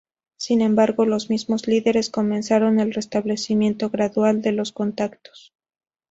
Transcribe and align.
Sin 0.35 0.61
embargo, 0.63 1.05
los 1.05 1.29
mismos 1.29 1.67
líderes 1.67 2.09
comenzaron 2.09 2.79
el 2.79 2.91
restablecimiento 2.91 3.91
gradual 3.91 4.41
de 4.41 4.51
los 4.51 4.71
contactos. 4.71 5.53